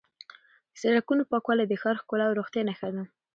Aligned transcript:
د 0.71 0.75
سړکونو 0.83 1.23
پاکوالی 1.31 1.65
د 1.67 1.73
ښار 1.81 1.95
ښکلا 2.01 2.25
او 2.27 2.37
روغتیا 2.39 2.61
نښه 2.69 2.89
ده. 2.95 3.03